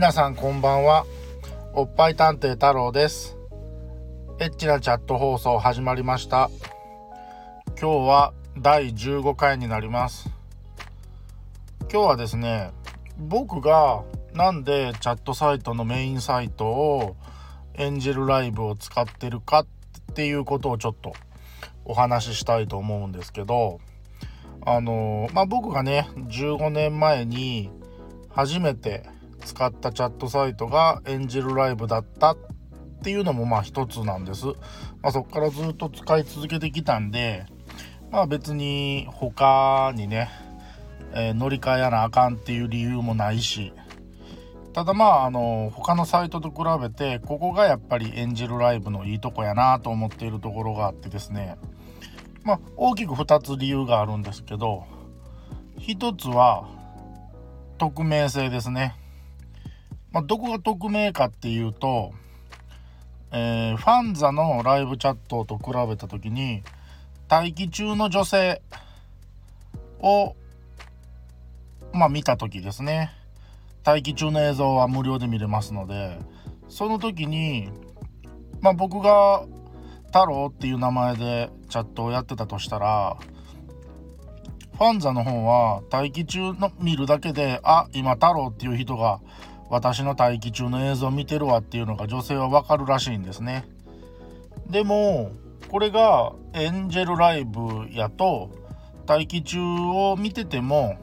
[0.00, 1.04] 皆さんこんばんは。
[1.74, 3.36] おっぱい探偵太郎です。
[4.38, 6.48] エッチなチャット放送始まりました。
[7.78, 10.30] 今日は第15回になります。
[11.92, 12.70] 今日はですね
[13.18, 14.02] 僕が
[14.32, 17.16] なんでチャットサイトのメインサイトを
[17.74, 19.66] エンジェルライブを使ってるか
[20.10, 21.12] っていうことをちょっと
[21.84, 23.80] お話ししたいと思うんですけど
[24.64, 27.70] あのまあ僕がね15年前に
[28.30, 32.36] 初めて使ったチャットサイトがエンジェルライブだったっ
[33.02, 34.46] ていうのもまあ一つなんです。
[34.46, 37.46] まあ、そこからずっと使い続けてきたんで、
[38.10, 40.30] まあ別に他にね、
[41.14, 43.72] えー、乗り換えやなあかんっていう理由もないし、
[44.72, 51.56] ただまああの他のサイトと比べてここがやっぱりエンジェルライブのいいとこやなと思っているところがあってですね
[52.44, 54.84] まあ大きく2つ理由があるんですけど
[55.78, 56.68] 1つは
[57.78, 58.94] 匿名性ですね
[60.12, 62.12] まあ、どこが匿名かっていうと、
[63.32, 66.62] えー、ファンザのライブチャットと比べた時に
[67.28, 68.60] 待機中の女性
[70.00, 70.34] を
[71.92, 73.12] まあ見た時ですね。
[73.84, 76.18] 待機中の映像は無料で見れますので
[76.68, 77.70] その時に
[78.60, 79.46] まあ僕が
[80.06, 83.16] 太郎っていう名前でチャットをやってたとしたら
[84.74, 89.20] ファンザの方は待機中の見るだけであ今太郎っていう人が
[89.70, 93.64] 私の待機中の映像を見てるわっていうのが女性はわかるらしいんですね
[94.68, 95.32] でも
[95.70, 98.50] これがエンジェルライブやと
[99.06, 100.98] 待機中を見てても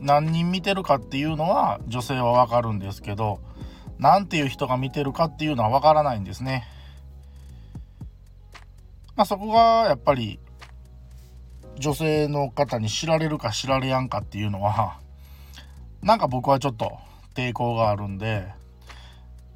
[0.00, 3.40] 何人見てるかっていうのは女性はわかるんですけど
[3.98, 6.64] 何ていう人が見てるかっていうのはわからないんですね。
[9.16, 10.40] まあ、そこがやっぱり
[11.78, 14.98] 女性の方に知られるか知られやんかっていうのは
[16.02, 16.98] なんか僕はちょっと
[17.34, 18.46] 抵抗があるんで、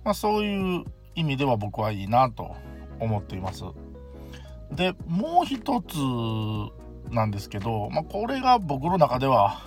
[0.04, 2.54] まあ、そういう意味では僕はいいなと
[3.00, 3.64] 思っています。
[4.72, 5.96] でもう一つ
[7.12, 9.62] なんですけど、まあ、これが僕の中では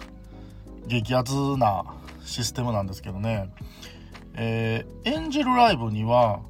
[0.88, 1.86] 激アツな
[2.24, 3.50] システムなんですけどね、
[4.36, 6.42] えー、エンジェルライブには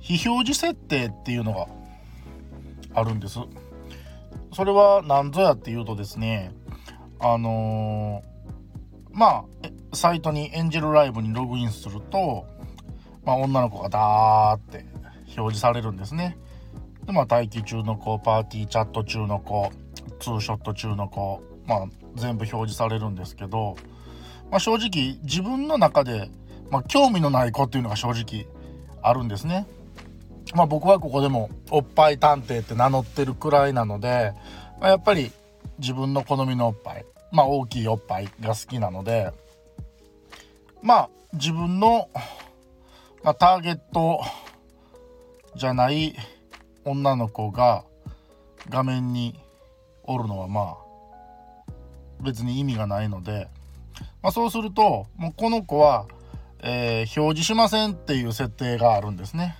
[0.00, 1.66] 非表示設定っていうのが
[2.94, 3.38] あるんです。
[4.52, 6.52] それは何ぞやっていうとですね
[7.18, 9.44] あのー、まあ
[9.94, 12.46] サイトにエンジェルライブにログインすると、
[13.24, 14.86] まあ、女の子がダーって
[15.36, 16.38] 表示されるんですね。
[17.06, 19.70] でまあ待機中の子パーティーチャット中の子
[20.20, 23.76] ツーショット中の子まあ全部表示されるんですけど、
[24.50, 26.30] まあ、正直自分の中で、
[26.70, 28.46] まあ、興味のない子っていうのが正直
[29.02, 29.66] あるんですね。
[30.54, 34.32] まあ、僕はここでもおっぱい探偵って名乗ってるくらいなので、
[34.80, 35.32] まあ、やっぱり
[35.78, 39.32] 自分の好みのおっぱいまあ大きいおっぱいが好きなので
[40.84, 42.10] まあ自分の、
[43.22, 44.20] まあ、ターゲット
[45.56, 46.14] じゃない
[46.84, 47.84] 女の子が
[48.68, 49.40] 画面に
[50.02, 51.72] おるのはまあ
[52.22, 53.48] 別に意味がないので、
[54.22, 56.06] まあ、そうするともうこの子は、
[56.62, 59.56] えー、表示しませんっていう設定があるんですね。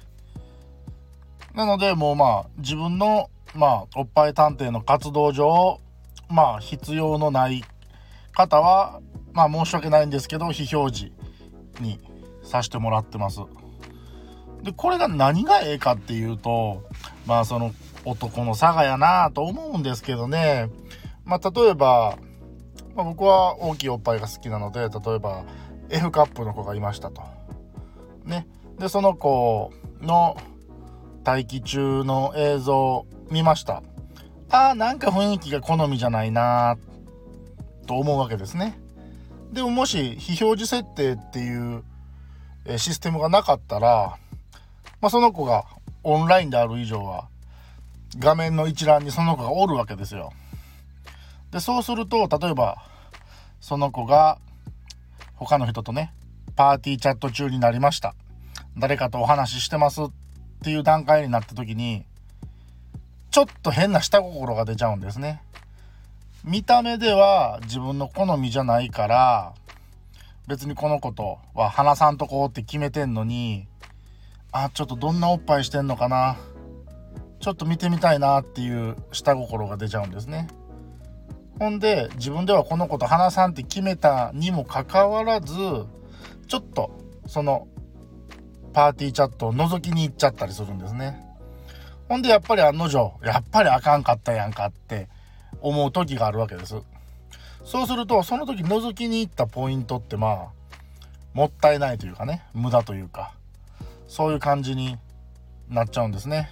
[1.55, 5.81] なのでもうまあ自分のまあおっぱい探偵の活動上
[6.29, 7.65] まあ必要のない
[8.35, 9.01] 方は
[9.35, 11.13] まあ申し訳ないんですけど非表示
[11.81, 12.01] に
[12.43, 13.41] さしてもらってます。
[14.63, 16.83] でこれが何がええかっていうと
[17.27, 17.73] まあその
[18.07, 20.71] 男の差がやなと思うんですけどね
[21.25, 22.17] まあ例えば、
[22.95, 25.45] まあ、僕は大きいおっぱいが好きなので例えば
[25.91, 27.23] F カップの子がいましたと。
[28.25, 28.47] ね。
[28.79, 30.37] でその子の
[31.25, 33.83] 待機中の映像見ました。
[34.51, 36.77] ああなんか雰囲気が好みじゃないな
[37.87, 38.79] と思うわけですね。
[39.55, 41.85] でももし非表示設定っていう
[42.77, 44.19] システムがなかったら、
[45.01, 45.65] まあ、その子が
[46.03, 47.29] オンラインである以上は
[48.19, 50.33] 画面の一覧にその子がおるわけですよ。
[51.53, 52.85] でそうすると例えば
[53.61, 54.39] その子が
[55.37, 56.13] 他の人とね
[56.57, 58.15] パーティーチャット中になりました
[58.77, 60.07] 誰かとお話ししてますっ
[60.65, 62.05] ていう段階になった時に
[63.31, 65.43] ちょっと変な下心が出ちゃうんですね。
[66.45, 69.55] 見た目では自分の好みじゃないから
[70.47, 73.67] 別にこの子とは話さんとこうって決めてんのに
[74.53, 76.37] あちょっとどんなおっぱいしてんのかな
[77.41, 80.49] ちょっと見てみたいなっていう下心が出ちゃうんですね。
[81.59, 85.55] ほんで自分ではこの子と話さんって決めたにもかかわらず
[86.47, 86.91] ちょっと
[87.27, 87.69] その
[88.73, 91.25] パーティーチャットを覗きに行っちゃったりするんですね。
[92.09, 95.09] ほんでやっぱり案の定やっぱりあかんかったやんかって
[95.65, 96.77] 思う時があるわけです。
[97.65, 100.47] そうするとその時覗きに行ったポイントってまあ
[101.33, 102.45] もったいないというかね。
[102.53, 103.33] 無駄というか。
[104.07, 104.99] そういう感じに
[105.71, 106.51] なっちゃうんですね。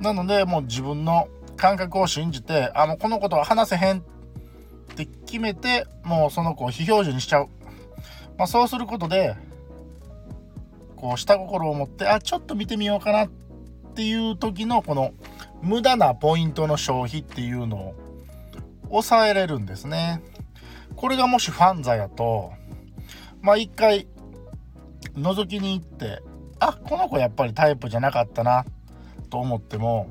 [0.00, 4.02] なのでもう自分の感覚を信じてあもうこのことは話せへんっ
[4.96, 7.48] て決めてもうその子を非表示にしちゃう、
[8.38, 9.36] まあ、そうすることで
[10.96, 13.28] こう下心を持ってあちょっと見てみようかなっ
[13.94, 15.12] ていう時のこの
[15.62, 17.94] 無駄なポイントの消費っていうのを
[18.88, 20.22] 抑えれるんですね。
[20.96, 22.52] これがもしファンザやと
[23.40, 24.06] まあ一回
[25.14, 26.22] 覗きに行って
[26.58, 28.64] あこの子やっぱりタイプじゃなかったな
[29.30, 30.10] と思っても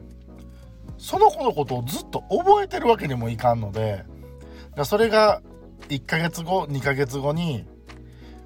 [0.98, 4.04] その子のことをずっと覚えてるわけにもいかんので
[4.84, 5.42] それが
[5.90, 7.66] 1ヶ月後2ヶ月後に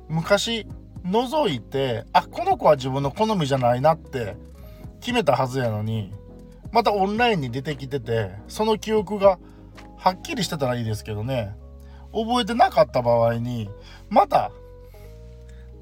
[0.10, 0.68] 昔
[1.06, 4.36] 覗いてあこの子は自分の好みじゃないなって
[5.00, 6.12] 決めたはずやのに
[6.74, 9.38] またオンラインに出てきててその記憶が
[9.96, 11.56] はっきりしてたらいいですけどね
[12.12, 13.70] 覚えてなかった場合に
[14.10, 14.52] また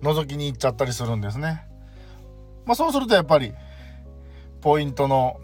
[0.02, 1.64] 覗きに行っちゃったりするんですね。
[2.66, 3.54] まあ、そうするとやっぱり
[4.62, 5.40] ポイントの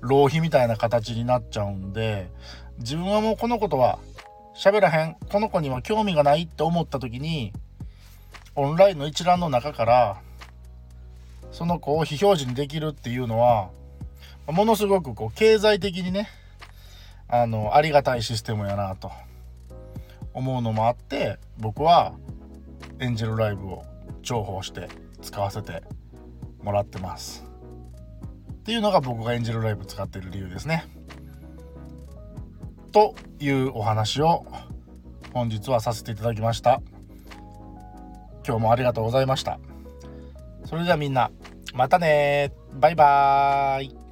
[0.00, 2.30] 浪費みたいな形になっちゃうんで
[2.78, 3.98] 自分はもうこのことは
[4.56, 7.52] 喋らへんこの子には興味がないって思った時に
[8.54, 10.20] オンラインの一覧の中から
[11.50, 13.70] その子を非表示にできるっていうのは
[14.46, 16.28] ものすごくこう経済的にね
[17.28, 19.10] あのありがたいシステムやなと
[20.34, 22.14] 思うのもあって僕は
[22.98, 23.84] エンジェルライブを
[24.22, 24.88] 重宝して
[25.22, 25.82] 使わせて
[26.62, 27.44] もらってます。
[28.52, 30.86] っていうのが僕がエンジェルライブ使ってる理由ですね。
[32.92, 34.46] というお話を
[35.32, 36.80] 本日はさせていただきました。
[38.46, 39.58] 今日もありがとうございました。
[40.64, 41.30] それではみんな
[41.74, 44.03] またねバイバーイ。